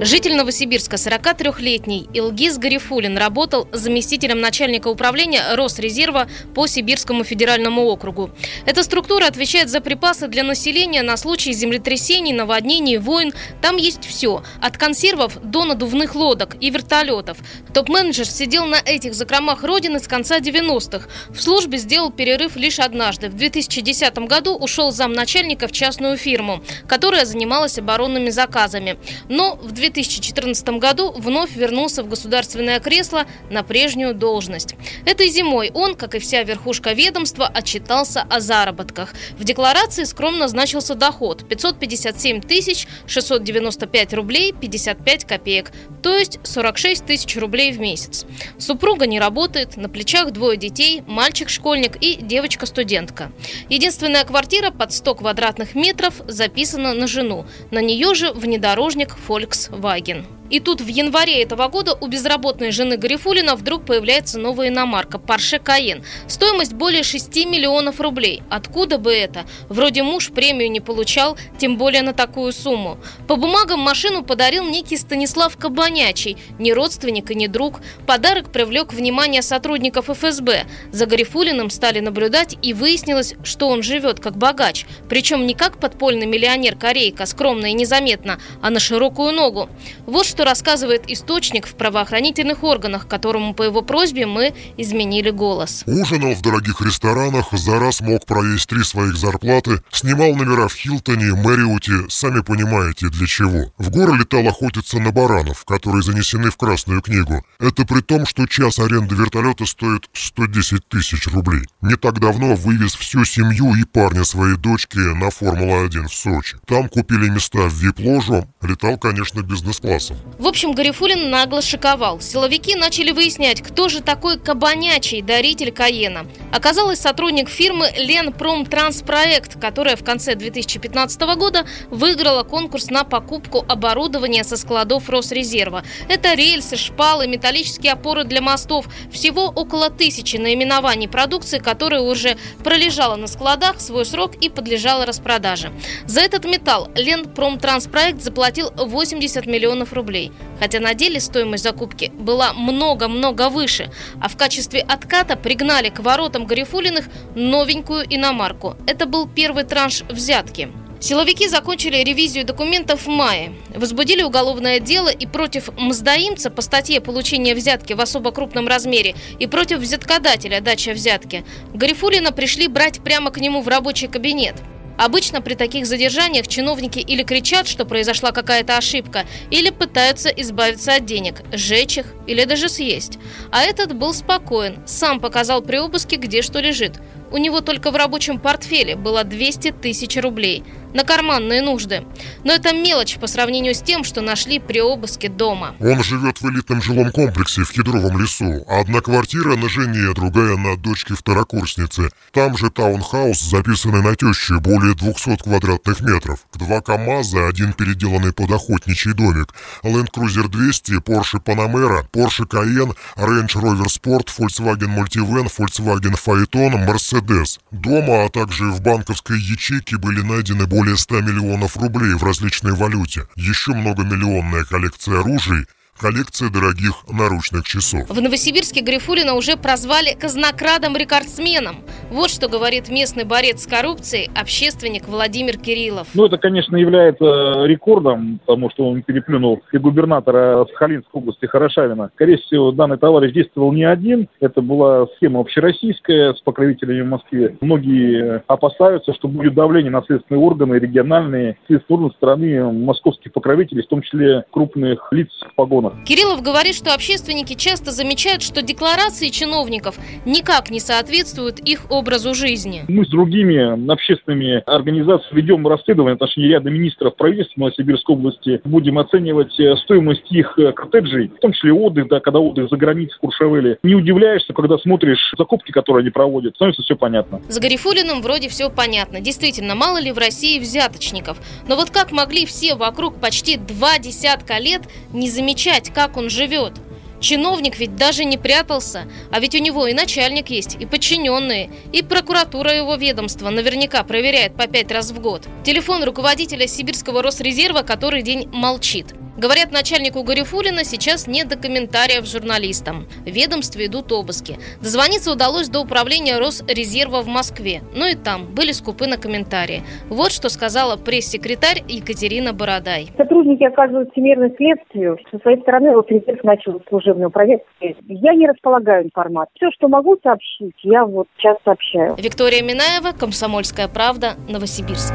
[0.00, 8.30] Житель Новосибирска, 43-летний Илгиз Гарифулин, работал заместителем начальника управления Росрезерва по Сибирскому федеральному округу.
[8.64, 13.32] Эта структура отвечает за припасы для населения на случай землетрясений, наводнений, войн.
[13.60, 14.44] Там есть все.
[14.62, 17.38] От консервов до надувных лодок и вертолетов.
[17.74, 21.08] Топ-менеджер сидел на этих закромах Родины с конца 90-х.
[21.30, 23.30] В службе сделал перерыв лишь однажды.
[23.30, 28.96] В 2010 году ушел замначальника в частную фирму, которая занималась оборонными заказами.
[29.28, 34.74] Но в 2000 2014 году вновь вернулся в государственное кресло на прежнюю должность.
[35.04, 39.14] Этой зимой он, как и вся верхушка ведомства, отчитался о заработках.
[39.38, 47.36] В декларации скромно значился доход– 557 тысяч 695 рублей 55 копеек, то есть 46 тысяч
[47.36, 48.26] рублей в месяц.
[48.58, 53.32] Супруга не работает, на плечах двое детей, мальчик-школьник и девочка-студентка.
[53.68, 57.46] Единственная квартира под 100 квадратных метров записана на жену.
[57.70, 59.77] На нее же внедорожник Volkswagen.
[59.80, 60.37] Volkswagen.
[60.50, 65.62] И тут в январе этого года у безработной жены Гарифулина вдруг появляется новая иномарка Porsche
[65.62, 66.04] Cayenne.
[66.26, 68.42] Стоимость более 6 миллионов рублей.
[68.48, 69.44] Откуда бы это?
[69.68, 72.98] Вроде муж премию не получал, тем более на такую сумму.
[73.26, 77.80] По бумагам машину подарил некий Станислав Кабанячий, не родственник и не друг.
[78.06, 80.64] Подарок привлек внимание сотрудников ФСБ.
[80.92, 84.86] За Гарифулиным стали наблюдать и выяснилось, что он живет как богач.
[85.08, 89.68] Причем не как подпольный миллионер-корейка, скромно и незаметно, а на широкую ногу.
[90.06, 95.82] Вот что рассказывает источник в правоохранительных органах, которому по его просьбе мы изменили голос.
[95.84, 101.34] Ужинал в дорогих ресторанах, за раз мог проесть три своих зарплаты, снимал номера в Хилтоне,
[101.34, 103.72] Мэриуте, сами понимаете для чего.
[103.78, 107.44] В горы летал охотиться на баранов, которые занесены в Красную книгу.
[107.58, 111.62] Это при том, что час аренды вертолета стоит 110 тысяч рублей.
[111.80, 116.58] Не так давно вывез всю семью и парня своей дочки на Формула-1 в Сочи.
[116.64, 120.16] Там купили места в вип-ложу, летал, конечно, бизнес-классом.
[120.38, 122.20] В общем, Гарифулин нагло шиковал.
[122.20, 126.26] Силовики начали выяснять, кто же такой кабанячий даритель Каена.
[126.52, 134.56] Оказалось, сотрудник фирмы Ленпромтранспроект, которая в конце 2015 года выиграла конкурс на покупку оборудования со
[134.56, 135.82] складов Росрезерва.
[136.08, 138.86] Это рельсы, шпалы, металлические опоры для мостов.
[139.10, 145.72] Всего около тысячи наименований продукции, которая уже пролежала на складах свой срок и подлежала распродаже.
[146.06, 152.52] За этот металл Ленпромтранспроект заплатил 80 миллионов рублей рублей, хотя на деле стоимость закупки была
[152.52, 153.90] много-много выше,
[154.20, 158.76] а в качестве отката пригнали к воротам Гарифулиных новенькую иномарку.
[158.86, 160.68] Это был первый транш взятки.
[161.00, 167.54] Силовики закончили ревизию документов в мае, возбудили уголовное дело и против мздоимца по статье получения
[167.54, 171.44] взятки в особо крупном размере и против взяткодателя дача взятки.
[171.72, 174.56] Гарифулина пришли брать прямо к нему в рабочий кабинет.
[174.98, 181.06] Обычно при таких задержаниях чиновники или кричат, что произошла какая-то ошибка, или пытаются избавиться от
[181.06, 183.18] денег, сжечь их или даже съесть.
[183.52, 187.00] А этот был спокоен, сам показал при обыске, где что лежит.
[187.30, 192.04] У него только в рабочем портфеле было 200 тысяч рублей на карманные нужды.
[192.44, 195.74] Но это мелочь по сравнению с тем, что нашли при обыске дома.
[195.80, 198.64] Он живет в элитном жилом комплексе в Кедровом лесу.
[198.66, 202.08] Одна квартира на жене, другая на дочке второкурсницы.
[202.32, 206.40] Там же таунхаус, записанный на тещу, более 200 квадратных метров.
[206.54, 209.54] Два КАМАЗа, один переделанный под охотничий домик.
[209.82, 217.17] Land Cruiser 200, Porsche Panamera, Porsche Cayenne, Range Rover Sport, Volkswagen Multivan, Volkswagen Phaeton, Mercedes
[217.18, 217.58] Мерседес.
[217.70, 223.26] Дома, а также в банковской ячейке были найдены более 100 миллионов рублей в различной валюте,
[223.36, 225.66] еще многомиллионная коллекция оружий
[225.98, 228.08] коллекция дорогих наручных часов.
[228.08, 231.84] В Новосибирске Грифулина уже прозвали казнокрадом-рекордсменом.
[232.10, 236.08] Вот что говорит местный борец с коррупцией, общественник Владимир Кириллов.
[236.14, 242.10] Ну, это, конечно, является рекордом, потому что он переплюнул и губернатора Сахалинской области Хорошавина.
[242.14, 244.28] Скорее всего, данный товарищ действовал не один.
[244.40, 247.56] Это была схема общероссийская с покровителями в Москве.
[247.60, 254.00] Многие опасаются, что будет давление на следственные органы, региональные, следственные стороны московских покровителей, в том
[254.00, 255.92] числе крупных лиц в погонах.
[256.06, 262.82] Кириллов говорит, что общественники часто замечают, что декларации чиновников никак не соответствуют их образу жизни.
[262.88, 268.60] Мы с другими общественными организациями ведем расследование в отношении ряда министров правительства Новосибирской области.
[268.64, 272.76] Будем оценивать э, стоимость их э, коттеджей, в том числе отдых, да, когда отдых за
[272.76, 273.78] границей в Куршевеле.
[273.82, 276.54] Не удивляешься, когда смотришь закупки, которые они проводят.
[276.54, 277.40] Становится все понятно.
[277.48, 279.20] С Гарифулиным вроде все понятно.
[279.20, 281.38] Действительно, мало ли в России взяточников.
[281.68, 286.74] Но вот как могли все вокруг почти два десятка лет не замечать как он живет.
[287.20, 292.02] Чиновник ведь даже не прятался, а ведь у него и начальник есть, и подчиненные, и
[292.02, 295.48] прокуратура его ведомства наверняка проверяет по пять раз в год.
[295.64, 299.14] Телефон руководителя Сибирского Росрезерва который день молчит.
[299.38, 303.06] Говорят, начальнику Гарифулина сейчас не до комментариев журналистам.
[303.24, 304.56] В ведомстве идут обыски.
[304.82, 307.82] Дозвониться удалось до управления Росрезерва в Москве.
[307.94, 309.84] Но и там были скупы на комментарии.
[310.08, 313.10] Вот что сказала пресс-секретарь Екатерина Бородай.
[313.16, 315.16] Сотрудники оказывают всемирное следствию.
[315.30, 317.64] Со своей стороны Росрезерв начал служебную проверку.
[317.80, 319.54] Я не располагаю информацией.
[319.54, 322.16] Все, что могу сообщить, я вот сейчас сообщаю.
[322.18, 325.14] Виктория Минаева, Комсомольская правда, Новосибирск.